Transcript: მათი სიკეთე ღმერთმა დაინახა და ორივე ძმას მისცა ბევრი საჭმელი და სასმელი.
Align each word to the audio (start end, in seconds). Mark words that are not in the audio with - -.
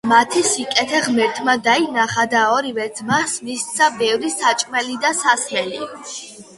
მათი 0.11 0.41
სიკეთე 0.51 1.01
ღმერთმა 1.07 1.53
დაინახა 1.67 2.25
და 2.33 2.41
ორივე 2.55 2.89
ძმას 3.01 3.39
მისცა 3.51 3.91
ბევრი 4.03 4.35
საჭმელი 4.41 5.01
და 5.07 5.17
სასმელი. 5.25 5.89